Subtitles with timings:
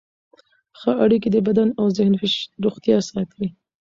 [0.79, 2.13] ښه اړیکې د بدن او ذهن
[2.65, 3.45] روغتیا ساتي.